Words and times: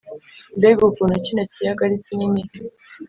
Mbega 0.57 0.81
ukuntu 0.89 1.15
kino 1.25 1.43
kiyaga 1.51 1.81
ari 1.87 1.97
kinini! 2.05 2.41